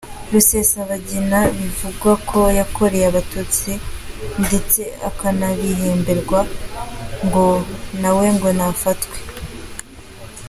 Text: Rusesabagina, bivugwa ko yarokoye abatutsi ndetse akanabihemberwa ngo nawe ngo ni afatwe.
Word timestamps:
Rusesabagina, 0.31 1.37
bivugwa 1.57 2.11
ko 2.29 2.39
yarokoye 2.57 3.01
abatutsi 3.11 3.71
ndetse 4.45 4.81
akanabihemberwa 5.09 6.39
ngo 7.25 7.45
nawe 8.01 8.25
ngo 8.35 8.47
ni 8.57 8.63
afatwe. 8.71 9.17